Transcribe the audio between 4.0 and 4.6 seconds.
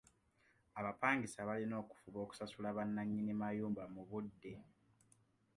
budde.